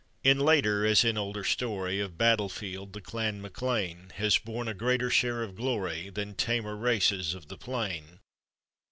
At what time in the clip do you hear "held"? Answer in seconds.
2.49-2.93